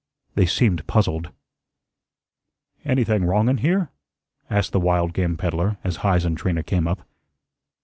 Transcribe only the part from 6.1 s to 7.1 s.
and Trina came up.